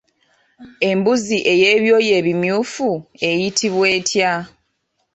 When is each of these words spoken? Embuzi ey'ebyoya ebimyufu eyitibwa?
Embuzi 0.89 1.37
ey'ebyoya 1.51 2.11
ebimyufu 2.19 2.89
eyitibwa? 3.29 4.33